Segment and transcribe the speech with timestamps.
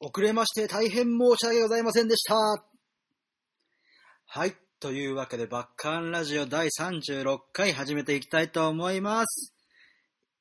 [0.00, 2.34] 遅れまして大変申し訳ございませんでした。
[4.26, 4.56] はい。
[4.80, 9.54] というわけで、バッカーンラジオ第36回始めていきたいと思います。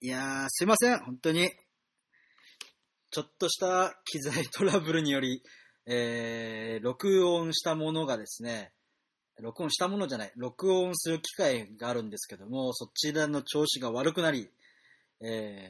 [0.02, 0.98] いやー、すいません。
[1.00, 1.52] 本当に。
[3.12, 5.44] ちょっとした機材トラブルにより、
[5.86, 8.74] えー、録音したものがですね、
[9.40, 14.50] 録音したものじゃない、録音する機会があるんですけども、そちらの調子が悪くなり、
[15.22, 15.70] え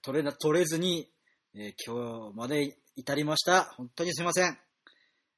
[0.00, 1.10] ー、取れな、取れずに、
[1.54, 3.64] えー今日まで至りました。
[3.76, 4.58] 本当にすいません。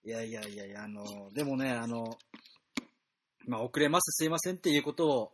[0.05, 2.19] いやいやいやいや、あの、でもね、あの、
[3.47, 5.33] まあ、遅れます、すいませんっていうことを、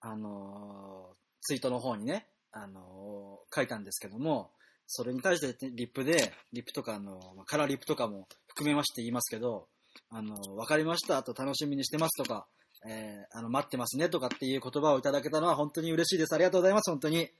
[0.00, 4.50] あの、ツイートの方にね、あの、書いたんですけども、
[4.86, 9.68] それに対してリップで、リップとかあの、カラーリップとかも含めまして言いますけど、
[10.10, 12.46] あの、わかりましたあと楽しみにしてますとか、
[12.86, 16.34] えーあの、待ってますねとかっていう言葉をいただけたのは本当に嬉しいです。
[16.34, 17.30] ありがとうございます、本当に。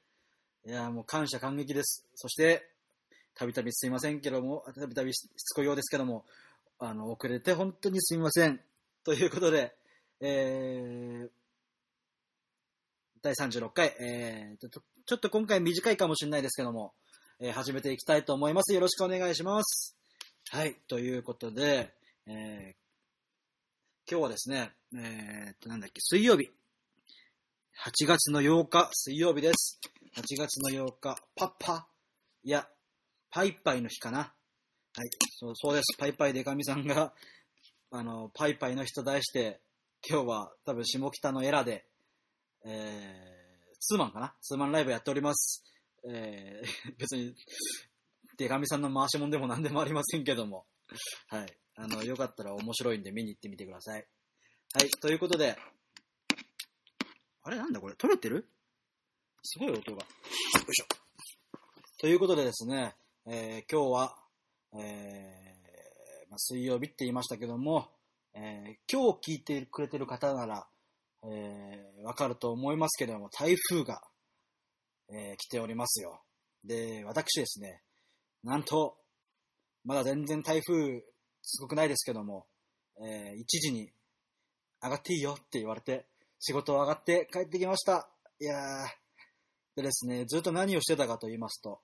[0.66, 2.06] いや、もう感謝感激です。
[2.15, 2.68] そして、
[3.38, 6.24] たびたびすいませんけども、たびたびしつこいようですけども、
[6.80, 8.60] あの、遅れて本当にすみません。
[9.04, 9.76] ということで、
[10.21, 11.30] えー、
[13.23, 16.95] 第36回、えー、ちょっと今回短いかもしれないですけども、
[17.38, 18.74] えー始めていきたいと思います。
[18.74, 19.96] よろしくお願いします。
[20.51, 21.95] はい、ということで、
[22.27, 22.88] えー
[24.10, 26.49] 今日はですね、えーっと、なんだっけ、水曜日。
[27.84, 29.79] 8月の8日、水曜日です。
[30.16, 31.87] 8月の8日、パッパ、
[32.43, 32.66] いや、
[33.30, 34.18] パイパイの日かな。
[34.18, 35.96] はい、そうそうです。
[35.98, 37.12] パイパイでかみさんが、
[37.90, 39.60] あの、パイパイの日と題して、
[40.09, 41.87] 今日は多分下北のエラで、
[42.65, 44.34] えー、ツーマンかな？
[44.40, 45.65] ツーマンライブやっております。
[46.09, 47.34] えー、 別に、
[48.37, 50.66] でかみさんの回しもんでも何でもありませんけども。
[51.29, 51.59] はい。
[51.76, 54.06] あの、よかったら面白いんで見に行ってみてください。
[54.73, 54.90] はい。
[54.90, 55.56] ということで、
[57.43, 57.56] あれ？
[57.56, 57.95] なんだこれ？
[57.95, 58.49] 撮れてる？
[59.43, 60.02] すごい音が。
[60.02, 60.06] よ
[60.68, 60.87] いしょ。
[61.99, 62.95] ということでですね、
[63.30, 64.16] えー今日は、
[64.72, 67.91] えーまあ、水曜日って言いましたけども、
[68.32, 70.66] えー今日聞いてくれてる方なら、
[71.25, 74.00] えーわかると思いますけれども、台風が、
[75.11, 76.22] えー来ておりますよ。
[76.65, 77.83] で、私ですね、
[78.44, 78.97] なんと、
[79.84, 81.03] まだ全然台風
[81.43, 82.47] すごくないですけども、
[82.99, 83.93] え1時に
[84.83, 86.06] 上がっていいよって言われて、
[86.41, 88.09] 仕事を上がって帰ってきました。
[88.41, 88.89] いやー、
[89.77, 91.83] でですね、ずっと何をしてたかと言いますと、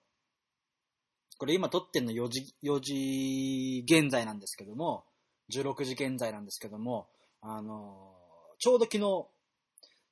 [1.38, 5.04] これ今撮ってんの4時、4時現在なんですけども、
[5.52, 7.08] 16時現在なんですけども、
[7.40, 8.14] あのー
[8.58, 9.26] ちょうど昨日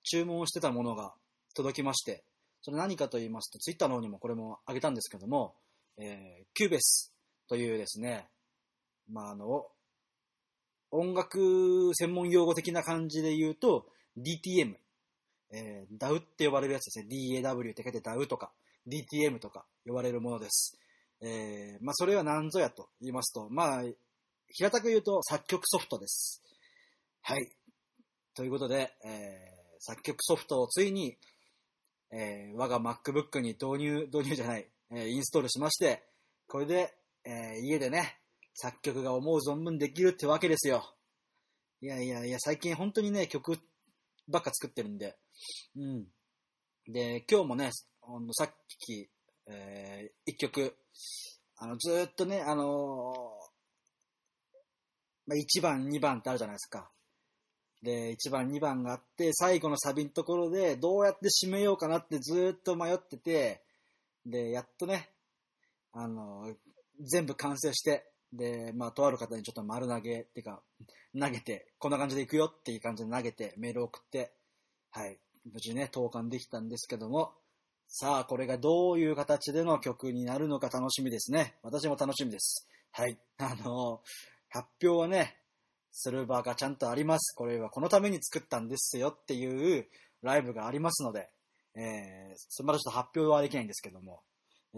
[0.03, 1.15] 注文してたものが
[1.55, 2.25] 届きまして、
[2.61, 5.55] それ何かと言いますと、ツイッターの方にもこれもあげたんですけども、
[5.97, 7.15] えーキューベス
[7.49, 8.29] というですね、
[9.09, 9.67] まあ、あの、
[10.91, 13.87] 音楽専門用語的な感じで言うと、
[14.19, 14.75] DTM、
[15.51, 17.41] えー、DAW って呼ばれるやつですね。
[17.43, 18.53] DAW って書いて DAW とか、
[18.87, 20.79] DTM とか呼ばれるものです。
[21.23, 23.83] えー、まあ、それは何ぞやと言いますと、まあ、
[24.49, 26.43] 平たく言うと作曲ソフトです。
[27.23, 27.49] はい。
[28.35, 29.53] ということで、えー
[29.85, 31.17] 作曲ソフトをついに、
[32.13, 36.05] えー我が MacBook に導入、導入じゃない、えインストールしまして、
[36.47, 36.95] これで、
[37.25, 38.21] え家でね、
[38.55, 40.95] 作曲が思う存分できるってわけですよ。
[41.81, 43.59] いやいやいや、最近本当にね、曲
[44.29, 45.17] ばっか作ってるんで。
[45.77, 46.07] うん。
[46.87, 47.71] で、今日もね、
[48.33, 49.09] さっき、
[49.53, 50.77] えー一曲、
[51.57, 53.33] あの、ずっとね、あの
[55.27, 56.91] まあ、1番、2番ってあるじゃないですか。
[57.83, 63.65] で、1番、2番があって、最後のサビのところで、どうやって締めようかなってずっと迷ってて、
[64.25, 65.11] で、やっとね、
[65.93, 66.57] あの
[67.01, 70.63] 全部完成して、で、まあ、とある方にちょっと丸投げっていうか、
[71.19, 74.33] 投げて、こんな感じでいくよっていう感じで投げて、メール送って、
[74.91, 75.19] はい、
[75.53, 77.35] 無事ね、投函できたんですけども、
[77.95, 81.57] さあ、これがどういう形での曲になるのか楽しみですね。
[81.63, 82.67] 私も楽しみです。
[82.91, 83.19] はい。
[83.37, 84.01] あの
[84.49, 85.37] 発表はね、
[85.93, 87.37] する場がちゃんとあります。
[87.37, 89.87] これはこのために作ったんですよっていう
[90.23, 91.29] ライブがありますので、
[91.77, 94.23] えー、そまだちょっと発表はできないんですけども、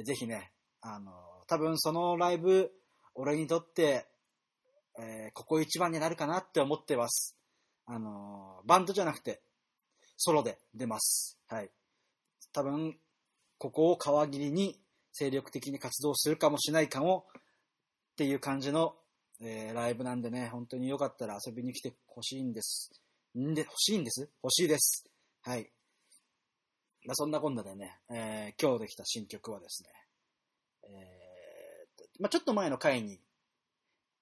[0.02, 1.12] ぜひね、あの
[1.46, 2.72] 多分そのライブ、
[3.14, 4.06] 俺にとって、
[4.98, 7.36] えーここ一番になるかなって思ってます。
[7.86, 9.40] あのバンドじゃなくて、
[10.16, 11.38] ソロで出ます。
[11.46, 11.70] はい。
[12.52, 12.96] 多分、
[13.64, 14.78] ここを皮切りに
[15.12, 17.24] 精力的に活動するかもしれないかも
[18.12, 18.94] っていう感じの、
[19.40, 22.92] えーライブなんでね、本当によかったら遊びに来てほしいんです。
[23.38, 24.28] んで、欲しいんです？
[24.42, 25.06] 欲しいです。
[25.40, 25.70] はい。
[27.06, 29.88] まあ、そんなこんなでね、えー今日できた新曲はですね、
[30.82, 33.18] えーまあ、ちょっと前の回に、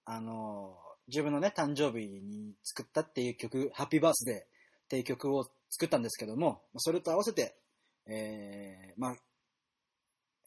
[0.05, 4.45] あのー自分のね、誕生日に作ったっていう曲、ハッピーバースデーっ
[4.89, 7.57] ていう曲を作ったんですけども、それと合わせて、
[8.07, 9.17] えーまあ、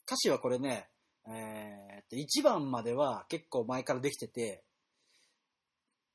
[0.06, 0.88] 歌詞はこれね、
[1.28, 4.64] えー、1番までは結構前からできてて、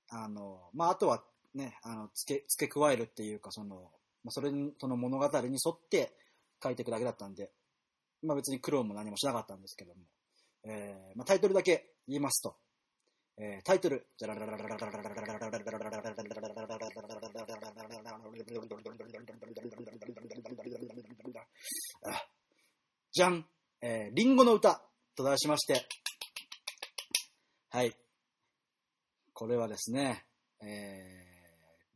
[0.08, 1.22] あの、まあ、あとは
[1.54, 3.90] ね、あの、付け、付け加えるっていうか、その、
[4.24, 6.12] まあ、それ、その物語に沿って
[6.62, 7.50] 書いていくだけだったんで、
[8.22, 10.00] まあ、別に苦労も何もしなかったんですけども、
[10.64, 12.56] えー、まあ、タイトルだけ言いますと、
[13.38, 14.06] えー、タイトル、
[23.12, 23.44] じゃん、
[23.82, 24.82] えー、リンゴの歌
[25.16, 25.86] と題しまして、
[27.70, 27.96] はい。
[29.32, 30.26] これはですね、
[30.62, 30.66] え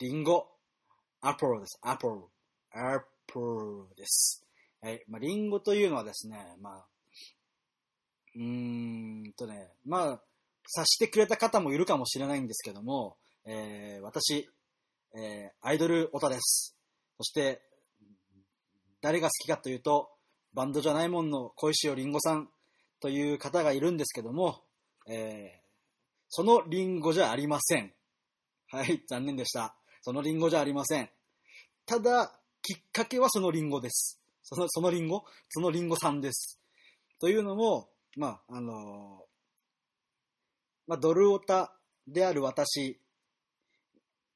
[0.01, 0.47] ー、リンゴ、
[1.21, 1.79] アポロです。
[1.83, 2.31] アポロ。
[2.73, 4.47] アポロです。
[4.81, 5.03] はい。
[5.09, 6.87] まあ、リンゴというのはですね、まあ、
[8.35, 10.23] うーんとね、まあ、
[10.67, 14.49] 察してくれた方もいるかもしれないんですけども、えー、私、
[15.15, 16.75] えー、アイドルオタです。
[17.19, 17.61] そして、
[19.03, 20.14] 誰が好きかというと、
[20.55, 22.49] バンドじゃないもんの小石尾りんごさん
[23.01, 24.63] という方がいるんですけども、
[25.07, 25.67] えー、
[26.29, 27.93] そのりんごじゃありません。
[28.71, 29.75] はい、残念でした。
[30.01, 31.11] そのりんごじゃありません。
[31.87, 34.21] ただ、きっかけはそのりんごです。
[34.43, 35.25] その、そのりんご？
[35.49, 36.59] そのりんごさんです。
[37.21, 39.25] というのも、まあ、あの
[40.87, 41.73] まあ、ドルオタ
[42.07, 42.99] である私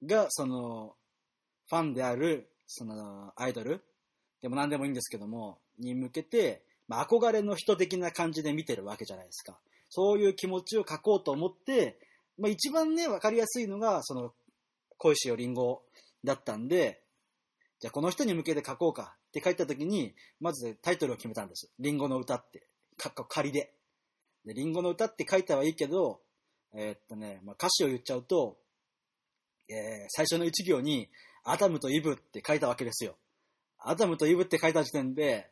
[0.05, 0.94] が、その、
[1.69, 3.85] ファンである、その、アイドル？
[4.41, 9.58] でも何でもいいんですけども、に向けて、まあ、憧れの人的な感じで見てるわけじゃないですか。
[9.90, 11.98] そういう気持ちを書こうと思って、
[12.38, 14.32] まあ、一番ね、わかりやすいのが、その、
[14.96, 15.82] 恋しよりんご
[16.25, 17.02] だったんで、
[17.80, 21.70] じゃあこの人に向けて書こうかって書いた時に、まずタイトルを決めたんです。
[21.78, 22.66] りんごの歌って。
[22.96, 23.72] かっこ仮で。
[24.44, 26.20] で、リンゴの歌って書いたはいいけど、
[26.75, 28.56] えー、っとね、まあ、歌詞を言っちゃうと、
[29.69, 31.08] えー、最初の一行に、
[31.44, 33.16] アダムとイブって書いたわけですよ。
[33.78, 35.50] アダムとイブって書いた時点で、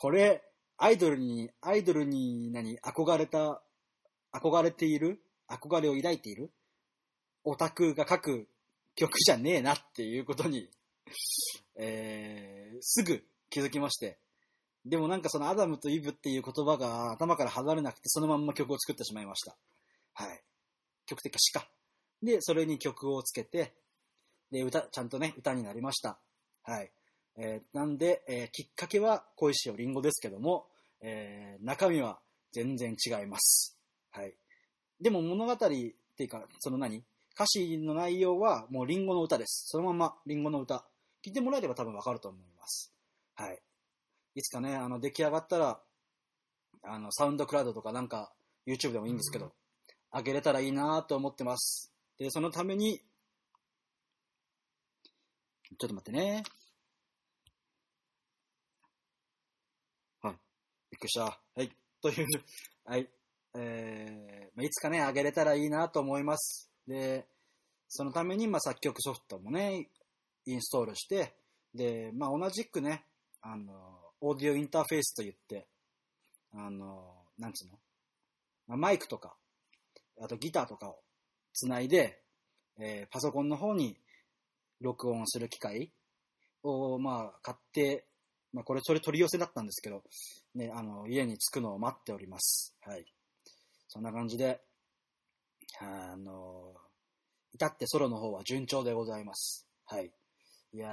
[0.00, 0.44] これ、
[0.76, 3.60] アイドルに、アイドルに何、憧れた、
[4.32, 6.52] 憧れている憧れを抱いている
[7.42, 8.46] オタクが書く
[8.94, 10.70] 曲じゃねえなっていうことに
[11.74, 14.18] えー、すぐ気づきまして。
[14.84, 19.56] でもなんかそのアダムとイブっていう言葉が頭から離れなくてそのまんま曲を作ってしまいました。
[20.14, 20.44] はい。
[21.06, 21.68] 曲的か詩か。
[22.22, 23.74] で、それに曲をつけて、
[24.52, 26.20] で、歌、ちゃんとね、歌になりました。
[26.62, 26.92] はい。
[27.40, 30.66] えー、なんで、えー、きっかけは恋しおりんごですけども、
[31.00, 32.18] えー、中身は
[32.52, 33.78] 全然違います。
[34.10, 34.34] はい。
[35.00, 37.04] でも物語っていうか、その何？
[37.34, 39.68] 歌詞の内容はもうリンゴの歌です。
[39.68, 40.84] そのままリンゴの歌。
[41.24, 42.92] 聞いてもらえれば多分わかると思います。
[43.36, 43.62] はい。
[44.34, 45.80] いつかね、あの、出来上がったら、
[46.82, 48.32] あの、サウンドクラウドとかなんか、
[48.66, 49.52] YouTube でもいいんですけど、
[50.10, 51.92] あ、げれたらいいなと思ってます。
[52.18, 52.98] で、そのために、
[55.78, 56.42] ちょっと待ってね。
[60.22, 60.34] はい。
[60.87, 61.24] びっくりした。
[61.24, 61.70] はい。
[62.02, 62.26] という、
[62.84, 63.08] はい。
[63.54, 66.70] えー、いつかね、あげれたらいいなと思います。
[66.86, 67.26] で、
[67.88, 69.88] そのために、まあ、作曲ソフトもね、
[70.46, 71.34] インストールして、
[71.74, 73.04] で、まあ、同じくね、
[73.40, 73.72] あの、
[74.20, 75.66] オーディオインターフェースといって、
[76.52, 77.78] あの、なんつうの、
[78.66, 79.36] まあ、マイクとか、
[80.20, 80.98] あとギターとかを
[81.54, 82.20] つないで、
[82.80, 83.96] えー、パソコンの方に
[84.80, 85.92] 録音する機械
[86.64, 88.07] を、まあ、買って、
[88.52, 90.02] まあ、これ、それ取り寄せだったんですけど、
[90.54, 92.74] ね、あの、家に着くのを待っております。
[92.80, 93.04] はい。
[93.88, 94.60] そんな感じで、
[95.80, 96.74] あの、
[97.52, 99.66] 至ってソロの方は順調でございます。
[99.86, 100.10] はい。
[100.72, 100.92] いや、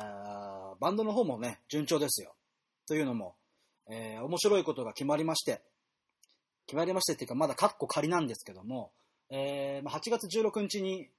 [0.80, 2.36] バンドの方もね、順調ですよ。
[2.88, 3.36] というのも、
[3.90, 5.62] えー、面白いことが決まりまして、
[6.68, 8.92] 決まりましてっていうか、まだカッコ仮なんですけども、
[9.30, 11.10] えー、8月16日に、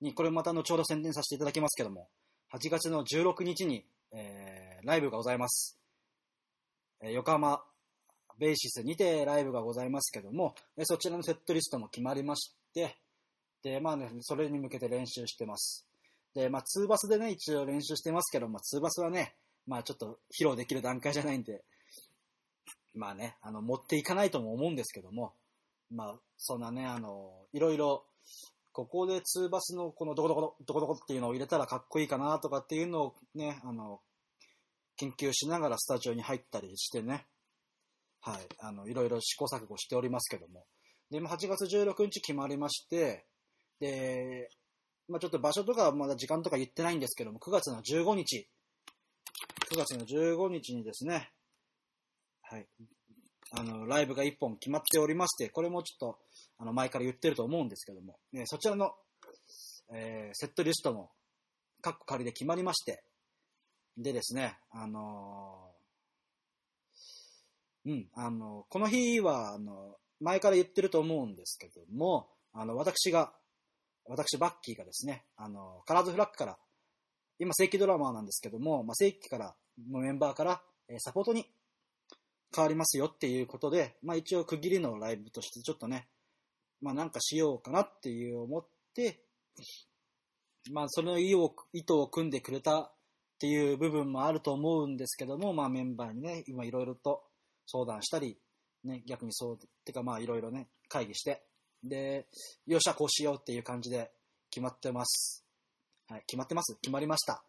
[0.00, 2.08] に、これまた後ほど宣伝させていただきますけども、
[2.52, 5.78] 8月の16日に、えー、ライブがございます。
[7.00, 7.62] え、横浜
[8.38, 12.96] ベーシスにてライブがございますけども、えそちらのセットリストも決まりまして、
[13.62, 15.86] で、まあね、それに向けて練習してます。
[16.34, 19.34] で、まあ、ツーバスでね、一応練習してますけど、まあ、ツーバスはね、
[19.66, 21.62] まあ、ちょっと披露できる段階じゃないんで、
[22.94, 25.32] まあね、あの、持っていかないとも思うんですけども、
[25.90, 28.04] まあ、そんなね、あの、いろいろ、
[28.72, 34.00] ここでツーバスのこのどこどこどこどこっていうのを入れたらかっこいいかなとかっていうのをね、あの、
[34.96, 37.26] 研究しながらスタジオに入ったりしてね、
[38.20, 40.64] はい、あの、いろいろ試行錯誤しておりますけども。
[41.10, 43.26] で、8月16日決まりまして、
[43.80, 44.48] で、
[45.08, 48.48] まあ、ちょっと場所とかまだ時間とか言ってないんですけども、9月の15日、
[49.70, 51.30] 9月の15日にですね、
[52.42, 52.66] はい、
[53.52, 56.18] あの、ライブが1本決まっておりまして、これもちょっと、
[56.58, 58.92] あの、前から言ってると思うんですけども、ね、そちらの、
[59.92, 61.10] えー、セットリストも、
[61.82, 63.04] カッコ仮で決まりまして、
[63.96, 65.70] でですね、あの
[67.86, 73.32] うん、あの、この日は、あの、前から言ってると思うんですけども、あの、私が、
[74.06, 76.58] 私、バッキーがですね、あの、カラーズフラッグから、
[77.38, 79.54] 今、正規ドラマーなんですけども、まあ、正規から、
[79.90, 81.46] のメンバーから、えサポートに
[82.54, 86.08] 変わりますよっていうことで、まあ、一応区切りのライブとしてちょっとね、
[86.80, 89.20] まあ、なんかしようかなっていう思って、
[90.70, 92.93] まあ、その意を、意図を組んでくれた
[93.44, 97.22] っていう部分もあると思うんですけども、まあ、メンバーにね、今いろいろと
[97.66, 98.38] 相談したり、
[98.84, 101.42] ね、逆にそうっ、てかまあいろいろね、会議して、
[101.82, 102.26] で、
[102.66, 104.10] よっしゃ、こうしようっていう感じで
[104.50, 105.44] 決まってます。
[106.08, 106.74] はい、決まってます？
[106.80, 107.44] 決まりました。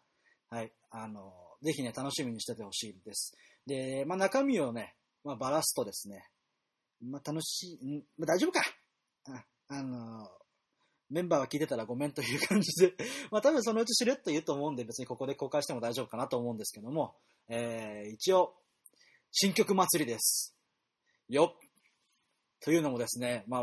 [0.50, 3.34] はい、あの、ぜひね、楽しみにしててほしいです。
[3.66, 6.28] で、まあ中身をね、まあばらすとですね、
[7.02, 8.02] まあ楽しい、ん？
[8.18, 8.60] まあ大丈夫か
[9.30, 10.28] ああの、
[11.10, 12.94] メンバーが聞いてたらごめんという感じで、
[13.30, 17.14] まあ多分そのうちしれっと言うと思うんで別にここで公開しても大丈夫かなと思うんですけども、
[17.48, 18.54] えー、一応、
[19.30, 20.56] 新曲祭りです。
[21.28, 21.66] よっ。
[22.60, 23.62] というのもですね、まあ、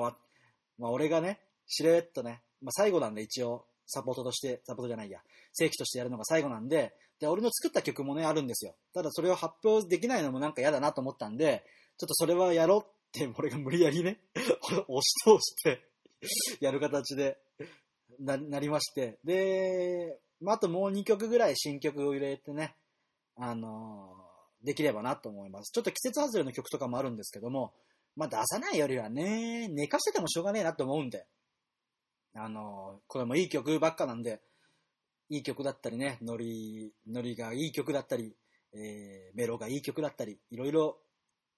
[0.77, 5.21] まあ、俺がね、しれっとね、まあ、最後なんで一応、サポートとして、サポートじゃないや、
[5.53, 8.75] 正規としてやるのが最後なんで、で、俺の作った曲もね、あるんですよ。
[8.93, 11.63] ただそれを発表できないのもなんか嫌だなと思ったんで、
[11.97, 14.19] ちょっとそれはやろうって、俺が無理やりね、
[14.87, 15.92] 押し通して、
[16.59, 17.37] やる形で
[18.19, 22.75] な、なりまして、で、あ、あともう2曲ぐらい新曲を入れてね、
[23.35, 24.23] あのー
[24.63, 25.73] できればなと思います。
[25.73, 27.73] ちょっと季節外れの曲とかもあるんですけども、
[28.15, 31.25] まあ、出さないよりはね、寝かしててもしょうがねえなと思うんで、
[32.33, 34.39] あのーこれもいい曲ばっかなんで、
[35.29, 38.33] いい曲だったりね、ノリ、ノリがいい曲だったり、
[38.71, 40.97] えーメロがいい曲だったり、いろいろ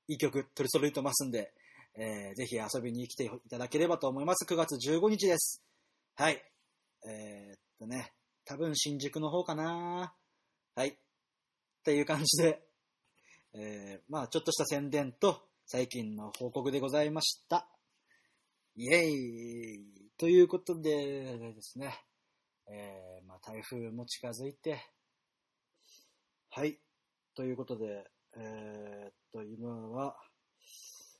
[0.07, 1.53] いい曲取り揃えてますんで、
[1.97, 4.45] えーぜひ遊びに来ていただければと思います。
[4.45, 5.63] 9月15日です。
[6.15, 6.43] はい。
[7.07, 10.13] えーっとね、多分新宿の方かな
[10.75, 10.89] はい。
[10.89, 10.93] っ
[11.83, 12.61] ていう感じで、
[13.53, 17.67] えーまあちょっとした宣伝と最近の報告でございました。
[18.75, 21.93] イエーイということでですね、
[22.67, 24.79] えーまあ台風も近づいて、
[26.49, 26.77] はい。
[27.35, 28.05] ということで、
[28.37, 30.15] えーっと、今は、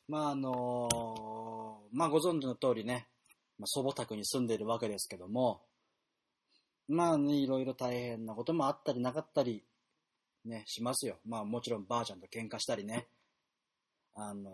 [0.08, 3.08] まああのまあご存知の通りね、
[3.58, 5.62] まあ、祖母宅に住んでいるわけですけども、
[6.88, 9.64] まあね、いろいろ大変なこともあったりなかったり、
[10.46, 11.18] ね、しますよ。
[11.26, 13.08] まあもちろんばあちゃんと喧嘩したりね。
[14.14, 14.52] あの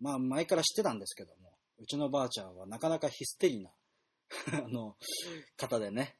[0.00, 3.70] まあ前から知ってたんですけども、うちのばあちゃんはなかなかヒステリーな、
[4.64, 4.96] あの、
[5.56, 6.16] 方でね。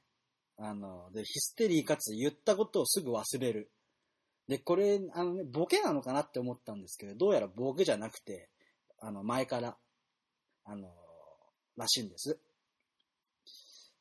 [0.58, 3.70] あの、で、ヒステリーかつ言ったことをすぐ忘れる。
[4.48, 8.48] で、これ、あのね、ボケなのかなって思ったんですけど、どうやらボケじゃなくて、
[9.00, 9.76] あの、前から、
[10.64, 10.88] あの、
[11.76, 12.38] らしいんです。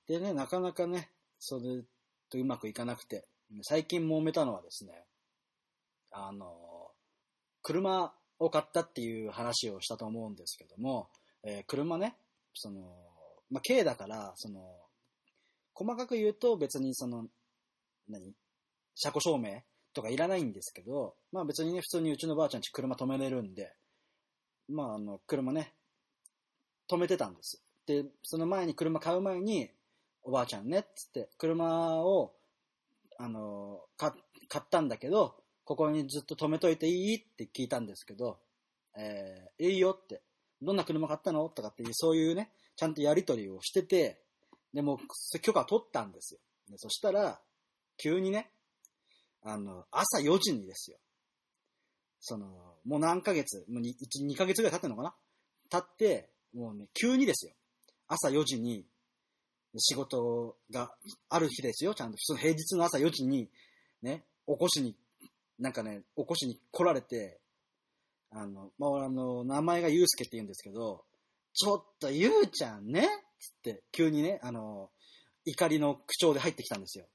[0.07, 1.83] でね、なかなかね、それ
[2.29, 3.25] とうまくいかなくて、
[3.61, 5.05] 最近揉めたのはですね、
[6.11, 6.91] あの、
[7.61, 11.09] 車を買ったっていう話をしたと思うんですけども、
[11.43, 12.15] えー車ね、
[12.53, 12.81] その、
[13.49, 14.61] まあ、軽だから、その、
[15.73, 17.27] 細かく言うと別にその、
[18.09, 18.33] 何？
[18.95, 19.61] 車庫証明
[19.93, 23.73] とかいらないんですけど、まあ別にね、普通にうちのばあちゃんち車止めれるんで、
[24.69, 25.73] まああの、車ね、
[26.89, 27.61] 止めてたんです。
[27.85, 29.69] で、その前に車買う前に、
[30.23, 32.33] おばあちゃんね、っつって、車を、
[33.17, 34.11] あの、買
[34.57, 38.39] ったんだけど、ここにずっと止めといていいって聞いたんですけど、
[38.97, 40.21] えー、いいよって、
[40.61, 44.21] どんな車買ったのとかっていう、そういうね、ちゃんとやりとりをしてて、
[44.73, 44.99] でも、
[45.41, 46.39] 許可取ったんですよ。
[46.69, 47.39] でそしたら、
[47.97, 48.49] 急にね、
[49.43, 50.97] あの、朝4時にですよ。
[52.19, 52.47] その、
[52.85, 53.93] もう何ヶ月、もう 2,
[54.33, 55.13] 2ヶ月ぐらい経ってんのかな？
[55.69, 57.53] 経って、もうね、急にですよ。
[58.07, 58.85] 朝4時に、
[59.77, 60.93] 仕事が
[61.29, 62.17] ある日ですよ、ちゃんと。
[62.19, 63.49] その平日の朝4時に、
[64.01, 64.95] ね、起こしに、
[65.59, 67.39] なんかね、起こしに来られて、
[68.31, 71.03] あの、まあ、俺あの、名前がゆうすけって言うんですけど、
[71.53, 73.07] ちょっとゆうちゃんね、
[73.39, 74.89] つって、急にね、あの、
[75.45, 77.05] 怒りの口調で入ってきたんですよ。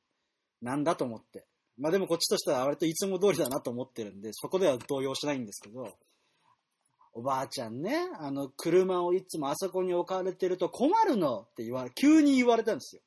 [0.62, 1.46] なんだと思って。
[1.78, 5.96] まあでもこっちとしては割といつも通りだなと思ってるんで、そこでは動揺しないんですけど、
[7.12, 13.02] おばあちゃんね、あの、車をいつもあそこに置かれてると困るのって言わ、急に言われたんですよ。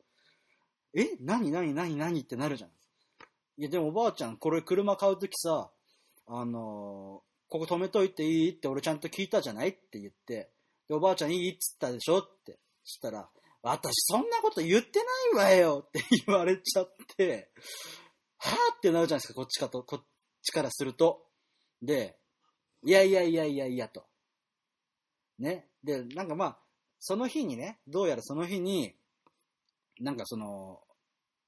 [0.95, 2.69] え何何何何ってなるじゃん。
[3.57, 5.69] いやでもおばあちゃん、これ車買うときさ、
[6.27, 10.51] あのーここ止めといていいって俺ちゃんと聞いたじゃないって言って、
[10.87, 12.59] でおばあちゃんいいっつったでしょって。
[12.83, 13.27] したら、
[13.61, 14.99] 私そんなこと言って
[15.33, 17.49] ないわよって言われちゃって、
[18.39, 20.05] はぁってなるじゃないですか、こっちかと、こっ
[20.41, 21.25] ちからすると。
[21.81, 22.17] で、
[22.83, 24.05] いやいやいやいやいやと。
[25.37, 25.67] ね。
[25.83, 26.57] で、なんかまあ、
[26.99, 28.95] その日にね、どうやらその日に、
[29.99, 30.81] なんかその、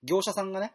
[0.03, 0.73] 業者さんがね、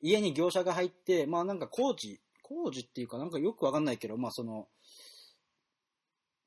[0.00, 4.68] 家に業者が入って、まあなんか工事、工事っていうかなんかよくわかんないけど、まあその、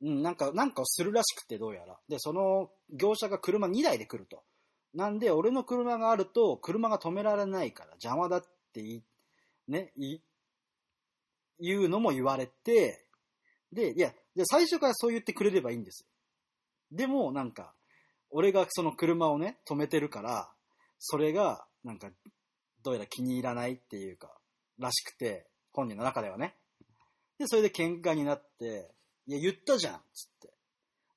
[0.01, 1.97] うん、なんか、なんかをするらしくて、どうやら。
[2.09, 4.43] で、その業者が車2台で来ると。
[4.93, 9.03] なんで、俺の車があると、車が止められないから邪魔だってってい、
[9.67, 10.19] ね、い、
[11.59, 13.05] 言うのも言われて、
[13.71, 16.97] で、いや、じゃ最初からそう言ってくれればいいんですよ。
[16.97, 17.73] でも、なんか、
[18.29, 20.49] 俺がその車をね、止めてるから、
[20.99, 22.09] それが、なんか、
[22.83, 24.31] どうやら気に入らないっていうか、
[24.79, 26.55] らしくて、本人の中ではね。
[27.37, 28.89] で、それで喧嘩になって、
[29.27, 30.53] いや、言ったじゃんつって。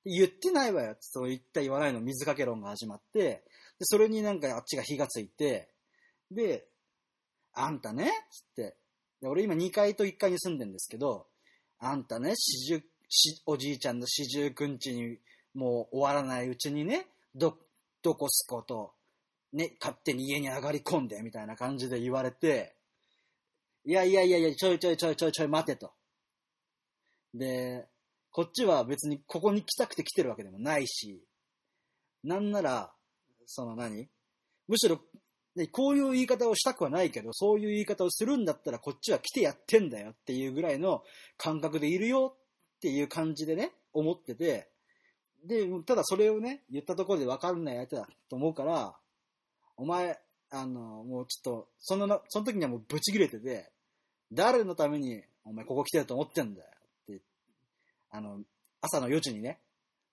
[0.05, 3.43] 言ってないわよつって、そう言った言わないの水かけ論が始まって、で、
[3.81, 5.69] それになんかあっちが火がついて、
[6.31, 6.67] で、
[7.55, 8.77] あんたねつって。
[9.21, 11.27] で俺今2階と1階に住んでんですけど、
[11.79, 15.17] あんたね、四十、しおじいちゃんの四十九日に
[15.53, 17.57] もう終わらないうちにね、ど、
[18.01, 18.93] どこすこと、
[19.53, 22.75] ね、勝手に家に上がり込んで、みたいな感じで言われて、
[23.85, 25.91] いやいやいやいや、ちょいちょいちょいちょいちょい待てと。
[27.33, 27.87] で、
[28.31, 31.23] こっちは別にここに来たくて来てるわけでもないし、
[32.23, 32.91] なんなら、
[33.45, 34.09] その何？
[34.67, 34.99] むしろ、
[35.55, 41.03] ね、こういう言い方をしたくはないけど、そういう言い方をするんだったらこっちは来てやってんだよっていうぐらいの
[41.37, 42.35] 感覚でいるよ
[42.77, 44.67] っていう感じでね、思ってて、
[45.45, 48.95] で、ただそれをね、言ったところで分かんない相手だと思うから、
[49.77, 50.19] お前、
[50.51, 53.71] あの、もうちょっと、そのな、その時にはもうブチ切れてて、
[54.33, 56.67] 誰のためにお前ここ来てると思ってんだよ
[57.03, 57.21] って、
[58.11, 58.39] あの、
[58.81, 59.59] 朝の4時にね、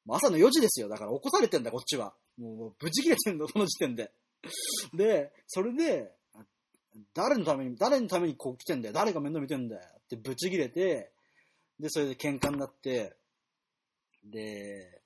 [0.08, 0.88] 朝の4時ですよ。
[0.88, 2.12] だから起こされてんだ、こっちは。
[2.38, 4.10] もう、ブチ切れてんだ、その時点で。
[4.94, 6.14] で、それで、
[7.14, 8.94] 誰のために、誰のためにこう来てんだよ。
[8.94, 9.82] 誰が面倒見てんだよ。
[9.98, 11.12] ってブチ切れて、
[11.78, 13.16] で、それで喧嘩になって、
[14.24, 15.02] で、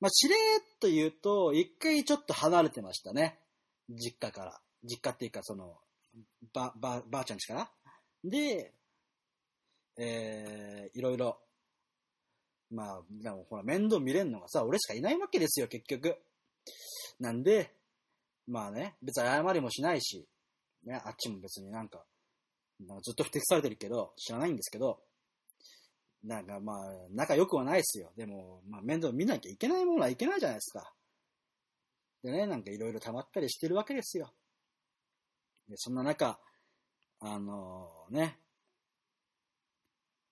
[0.00, 3.38] まあ、しれーっと言うと、一回ちょっと離れてましたね。
[3.88, 4.60] 実家から。
[4.82, 5.78] 実家っていうか、その、
[6.52, 7.70] ば、ば、ばあちゃんちかな。
[8.24, 8.74] で、
[9.96, 11.38] えー、いろいろ、
[12.70, 16.16] まあ、でもほら、面倒見れんのがさ、俺しかいないわけですよ、結局。
[17.20, 17.70] なんで、
[18.46, 20.26] まあね、別に謝りもしないし、
[20.84, 22.04] ね、あっちも別になんか、
[22.80, 25.00] なんかずっと不適されてるけど、知らないんですけど、
[26.24, 26.76] なんかまあ、
[27.10, 28.12] 仲良くはないですよ。
[28.16, 30.92] でも、まあ面倒見なきゃいけないものはいけないじゃないですか。
[32.22, 34.32] でね、なんかいろいろ溜まったりしてるわけですよ。
[35.68, 36.38] で、そんな中、
[37.20, 38.38] あのね、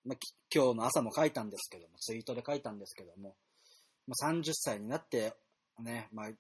[0.05, 0.19] まあ、
[0.53, 3.35] 今日の朝も書いたんですけども、ツイートで書いたんですけども、
[4.07, 5.35] まあ、30歳になって、
[5.81, 6.31] ね、まあ、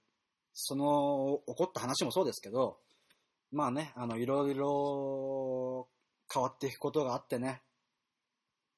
[0.53, 2.79] その起こった話もそうですけど、
[3.53, 5.89] まあね、あの、いろいろ
[6.33, 7.63] 変わっていくことがあってね、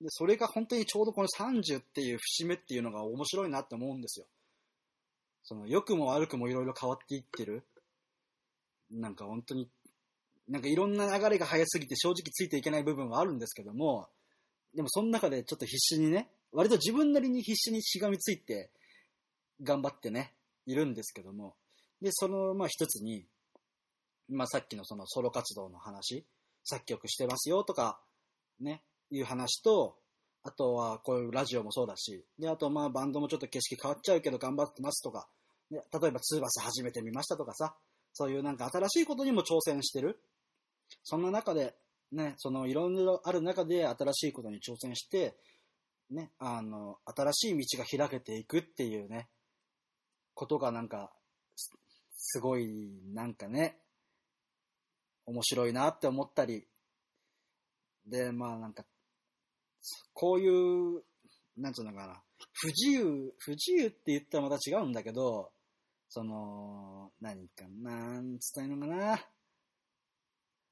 [0.00, 4.26] で、それが本当にちょうどこの30っていう節目っていうのが面白いなって思うんですよ。
[5.44, 7.62] その、良くも悪くもいろいろ変わっていってる。
[8.90, 9.68] なんか本当に、
[10.48, 14.08] なんかいろんな流れが早すぎて正直ついていけない部分はあるんですけども、
[14.74, 18.70] でもその中でちょっと必死にね、割と自分なりに必死にしがみついて
[19.62, 20.34] 頑張ってね、
[20.66, 21.54] いるんですけども、
[22.02, 23.24] で、その、まあ一つに、
[24.28, 26.26] まあさっきのそのソロ活動の話、
[26.64, 28.00] 作曲してますよとか、
[28.60, 29.96] ね、いう話と、
[30.44, 35.28] あとはこういうラジオもそうだし、で、あとまあバンドもちょっと景色変わっちゃうけど頑張ってますとか、
[35.70, 37.76] ね、例えばツーバス始めてみましたとかさ、
[38.12, 40.18] そういうなんか新しいことにも挑戦してる。
[41.04, 41.74] そんな中で、
[42.10, 45.36] ね、そのいろいろある中で新しいことに挑戦して、
[46.10, 49.28] ね、あの、新しい道が開けていくっていうね、
[50.34, 51.12] ことがなんか、
[52.24, 53.76] すごい、なんかね、
[55.26, 56.64] 面白いなって思ったり、
[58.06, 58.84] で、まあなんか、
[60.14, 61.02] こういう、
[61.56, 65.50] なんつうのかな、不自由、不自由って言ったらまた違うんだけど、
[66.08, 69.20] その、何かな、なんつったいのかな。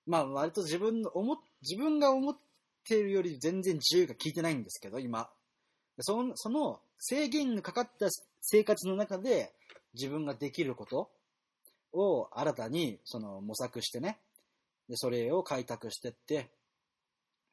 [0.06, 2.36] まあ割と自分の思、自分が思っ
[2.88, 5.28] ているより全然自由が効いてないんですけど、今。
[5.98, 8.06] その、その制限がかかった
[8.40, 9.52] 生活の中で
[9.94, 11.10] 自分ができること
[11.92, 14.18] を新たにその模索してね、
[14.88, 16.50] で、それを開拓してって、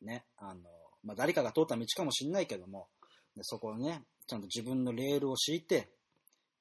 [0.02, 0.62] ね、あの、
[1.04, 2.88] まあ、誰かが通った道かもしれないけども、
[3.36, 5.90] でそこをね、ちゃんと自分のレールを敷いて、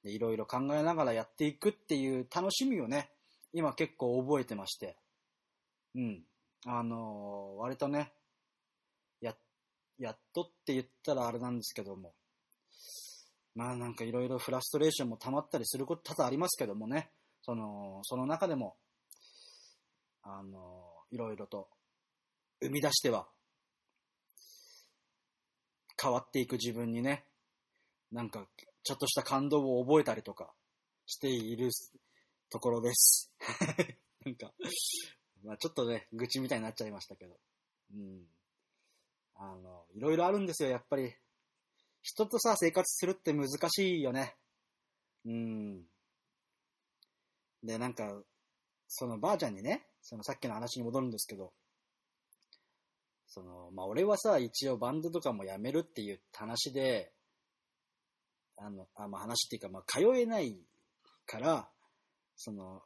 [0.05, 3.11] でいろいろ考えながらやっていくっていう楽しみをね、
[3.53, 4.97] 今結構覚えてまして、
[5.95, 6.23] うん。
[6.67, 8.13] あの割とね、
[9.21, 9.35] や、
[9.99, 12.13] やっとって言ったらあれなんですけども、
[13.55, 17.09] まあなんかいろいろフラストレーションも溜まったりすること多々ありますけどもね、
[17.47, 18.77] その、その中でも、
[20.25, 20.83] あの
[21.13, 21.69] いろいろと
[22.61, 23.29] 生み出しては、
[26.03, 27.25] 変わっていく自分にね、
[28.11, 28.49] なんか、
[28.83, 30.53] ちょっとした感動を覚えたりとか
[31.07, 31.71] している
[32.51, 33.31] ところです。
[34.25, 34.53] なんか、
[35.45, 37.39] まあちょっとね、愚痴みたいになっちゃいましたけど。
[37.95, 38.27] うん。
[39.37, 41.15] あの、いろいろあるんですよ、やっぱり。
[42.03, 44.37] 人とさ、生活するって難しいよね。
[45.25, 45.89] うん。
[47.67, 48.23] で、なんか、
[48.89, 51.53] そのばあちゃんにね、そのさっきの話に戻るんですけど、
[53.27, 57.13] その、まあ、俺はさ、一応バンドとかもやめるっていう話で、
[58.57, 60.57] あの、あまあ、話っていうか、まあ、通えない
[61.27, 61.69] から、
[62.37, 62.83] その、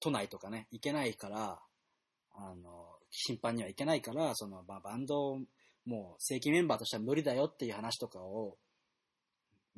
[0.00, 1.58] 都内とかね、行けないから、
[2.34, 5.40] あの、頻繁には行けないから、その、まあ、バンド
[5.88, 8.58] もう正規メンバーとしては無理だよっていう話とかを、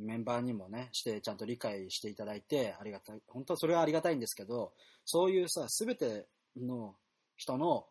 [0.01, 4.73] メンバーにもね、して、ちゃんと理解していただいて、ありがたい、本当はそれはありがたいんですけど、
[5.05, 6.95] そういうさ、すべての
[7.37, 7.87] 人の、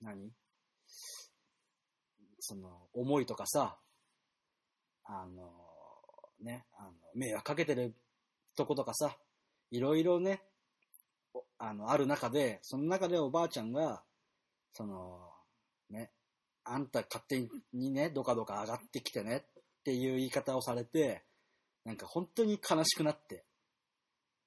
[0.00, 0.30] 何？
[2.40, 3.76] その、思いとかさ、
[5.04, 5.52] あの、
[6.42, 7.94] ね、あの、迷惑かけてる
[8.56, 9.16] とことかさ、
[9.70, 10.42] いろいろね、
[11.58, 14.02] あの、ある中で、その中でおばあちゃんが、
[14.72, 15.20] その、
[15.90, 16.10] ね、
[16.64, 19.44] あんた勝手にね、どかどか上がってきてね
[19.82, 21.24] っていう言い方をされて、
[21.84, 23.44] なんか本当に悲しくなって、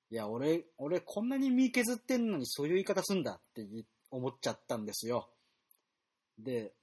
[0.10, 3.68] いや、俺、俺こんなに身削ってんのにそういう言い方すんだって
[4.12, 5.28] 思っちゃったんですよ。
[6.40, 6.74] で、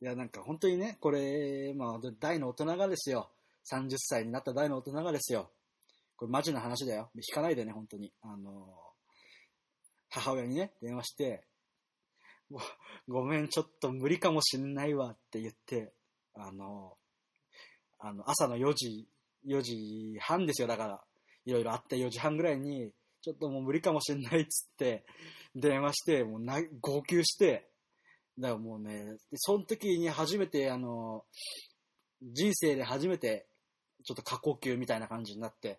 [0.00, 3.30] いや、なんか本当にね、これ、まあ、大の大人がですよ。
[3.72, 5.50] 30歳になった大の大人がですよ。
[6.16, 7.10] これマジな話だよ。
[7.16, 8.12] 引かないでね、本当に。
[8.22, 8.68] あの、
[10.10, 11.44] 母親にね、電話して、
[13.08, 15.92] ごめん、ちょっと無理かもしんないわって言って、
[16.34, 16.96] あの、
[17.98, 19.06] あの、朝の4時、
[19.46, 21.04] 4時半ですよ、だから。
[21.46, 22.90] いろいろあって4時半ぐらいに、
[23.22, 25.04] ちょっともう無理かもしんないっつって、
[25.54, 27.68] 電話して、もうな、号泣して、
[28.38, 31.24] だからもうね、でその時に初めて、あの、
[32.22, 33.46] 人生で初めて、
[34.04, 35.78] ちょっと過呼吸みたいな感じになって、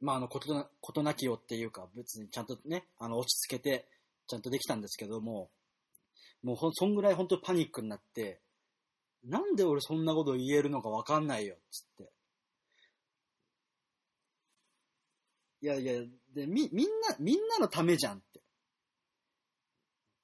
[0.00, 3.86] まあ、あの、ことな、ことなきよっていうか、別にちゃんとね、あの、落ち着けて、
[4.26, 5.50] ちゃんとできたんですけども、
[6.42, 8.40] もうほ、そんぐらい本当にパニックになって、
[9.24, 12.12] なんで俺そんなこと言えるのかわかんないよ、つって。
[15.60, 15.92] いやいや、
[16.34, 18.40] で、み、みんな、みんなのためじゃんって。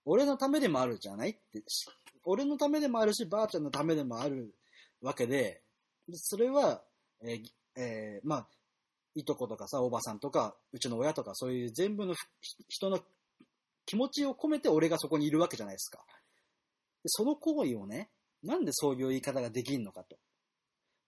[0.04, 1.62] 俺のためでもあるじゃないって。
[2.24, 4.52] 俺のためでもあるし、ばあちゃんのためでもある
[5.00, 5.62] わけで、
[6.12, 6.82] それは、
[7.22, 7.44] えー
[7.76, 8.48] えーまあ、
[9.14, 12.14] いとことかさ、おばさんとか、うちの親とか、そういう全部の
[12.68, 13.00] 人の
[13.87, 16.04] 気持ちを込めて俺がそこにいるわけじゃないですか。
[17.06, 18.11] その行為をね、
[18.42, 20.16] なんでそういう言い方ができんのかと。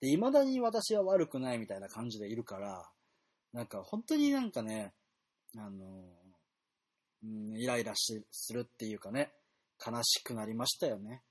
[0.01, 2.91] で、未だに私は悪くないみたいな感じでいるから、
[3.53, 4.95] なんか本当になんかね、
[5.57, 6.05] あの、
[7.23, 9.33] うん、イライラしするっていうかね、
[9.85, 11.23] 悲しくなりましたよね。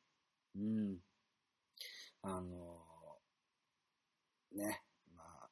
[0.55, 0.97] うん。
[2.21, 2.77] あの、
[4.51, 4.81] ね、
[5.15, 5.49] まあ、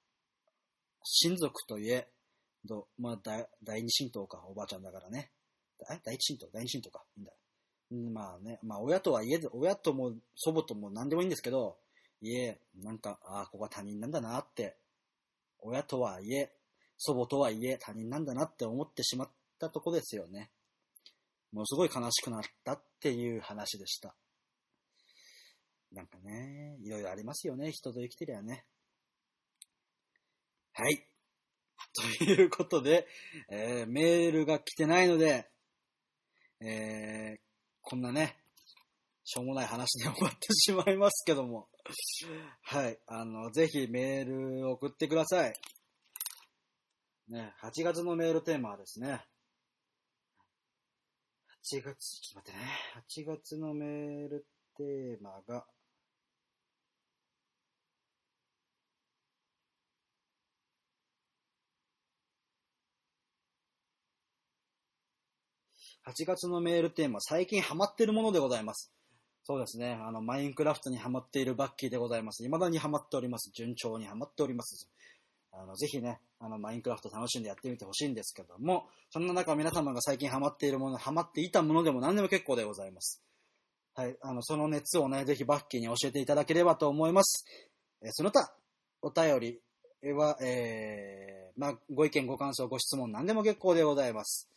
[1.03, 2.07] 親族といえ、
[2.65, 5.31] どまあ、第二神道か、おばあちゃんだからね。
[5.89, 6.49] え第一神道？
[6.51, 7.03] 第二神道か。
[7.15, 7.31] いいんだ。
[7.89, 11.77] まあね、まあ親とはいえ、親とも祖母とも何でもいいんですけど、
[12.21, 14.77] いえ、なんか、ああ、ここは他人なんだなって、
[15.59, 16.51] 親とはいえ、
[16.97, 20.49] 祖母とはいえ他人なんだなって思ってしまったとこですよね。
[21.51, 24.15] ものすごい悲しくなったっていう話でした。
[25.93, 28.65] なんかね、いろいろありますよね、人と生きてりゃね。
[30.73, 31.07] はい。
[32.19, 33.07] ということで、
[33.49, 35.49] えーメールが来てないので、
[36.59, 37.46] えー
[37.89, 38.35] こんなね、
[39.23, 41.69] しょうもない話で終わってしまいますけども、
[42.63, 45.53] はい、あの、ぜひメール送ってください。
[47.29, 49.25] ね、8月のメールテーマはですね、
[51.71, 52.67] 8月、ちょっと待ってね、
[53.31, 54.45] 8月のメール
[54.75, 55.65] テーマが、
[66.07, 68.93] 8月のメールテーマ、最近ハマってるものでございます。
[69.43, 69.99] そうですね。
[70.01, 72.43] あの、マインクラフトにハマっているバッキーでございます。
[72.45, 73.51] 未だにハマっております。
[73.53, 74.87] 順調にハマっております。
[75.51, 83.21] あの、ぜひね、あの、マインクラフト楽しんでやってみてほしいんですけども、そんな中皆様が最近ハマっているもの、ハマっていたものでも何でも結構でございます。
[83.93, 84.15] はい。
[84.21, 87.45] あの、その熱をね、ぜひバッキーに教えていただければと思います。
[88.01, 88.53] えその他、
[89.01, 89.37] お便
[90.01, 94.47] りは、えー、まあ、ご意見、ご感想、ご質問、何でも結構でございます。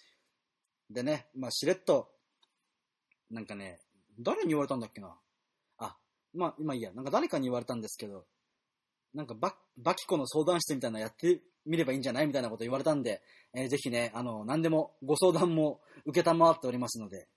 [0.90, 2.10] でね、まあ、しれっと、
[3.30, 3.80] なんかね、
[4.18, 5.16] 誰に言われたんだっけな？
[5.78, 5.96] あ、
[6.34, 8.26] まあ、今いいや、なんか誰かに言われたんですけど、
[9.14, 13.22] なんかババキコの相談室みたいなのやってみればいいんじゃないみたいなこと言われたんで、
[13.54, 17.28] えーぜひね、あの、何でもご相談も受けたまっておりますので、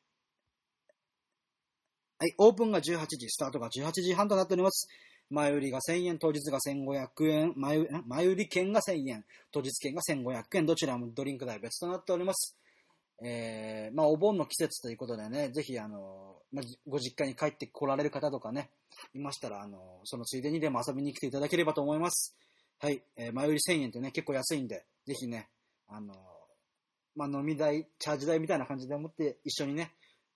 [2.19, 4.87] はい、オープンが18時、スタートが18時半となっております。
[5.29, 12.57] 前売りが1000円、当日が1500円、前売前売り券が1000円、当日券が1500円、どちらもドリンク代別となっております。
[13.23, 18.71] えー、まあ、お盆の季節ということでね、ぜひ、あの、まあ、ご実家に帰って来られる方とかね、
[19.13, 22.35] いましたら、あの、そのついでにでも遊びに来ていただければと思います。
[22.79, 25.49] はい、えー前売り1000円ってね、結構安いんで、ぜひね、
[25.87, 26.15] あの、
[27.15, 29.91] まあ、飲み代、チャージ代みたいな感じで思って一緒にね、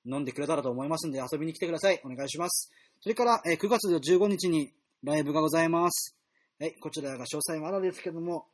[0.06, 2.02] 飲んでくれたらと思いますんで遊びに来てください。
[2.04, 2.72] お願いします。
[3.00, 6.16] それから、え9月15日にライブがございます。
[6.60, 8.46] はい、こちらが詳細まだですけども、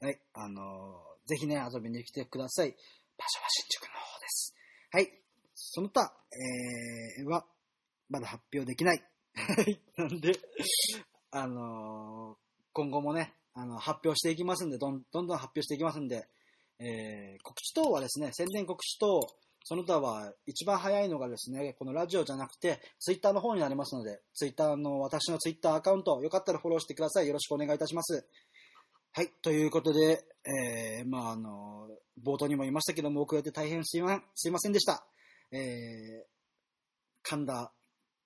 [0.00, 2.70] はい、あのーぜひね、遊びに来てください。
[2.70, 2.74] 場
[3.28, 4.54] 所は新宿の方です。
[4.92, 5.12] はい、
[5.54, 7.44] その他、えーは、
[8.08, 9.04] まだ発表できない。
[9.34, 10.32] はい、なんで、
[11.30, 12.36] あのー
[12.72, 16.28] 今後もね、あの、発表していきますんで、どんどんどん発表していきますんで、
[16.78, 19.20] えー告知等はですね、宣伝告知等、
[19.64, 27.26] その他は一番早いのがですね、このラジオじゃなくて、ツイッターの方になりますので、ツイッターの、私のツイッターアカウント、よかったらフォローしてください。
[27.26, 28.26] よろしくお願いいたします。
[29.12, 31.88] はい、ということで、えー、まああの、
[32.24, 35.04] 冒頭にも言いましたけども、遅れて大変すいま、すいませんでした。
[35.52, 37.72] えー、噛んだ、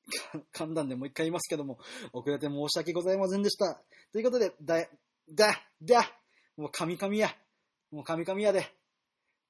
[0.54, 1.78] 噛んだんでもう一回言いますけども、
[2.12, 3.82] 遅れて申し訳ございませんでした。
[4.12, 4.88] ということで、だ、
[5.30, 6.20] だ、だ、
[6.56, 7.34] もうカミカミや。
[7.90, 8.66] もうカミカミやで。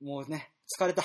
[0.00, 1.02] もうね、疲れた。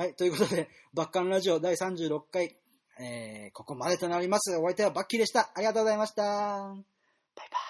[0.00, 2.56] はい、ということで、バッカンラジオ第36回、
[2.98, 4.56] えー、ここまでとなります。
[4.56, 5.50] お相手はバッキーでした。
[5.54, 6.22] ありがとうございました。
[6.22, 6.76] バイ
[7.36, 7.69] バイ。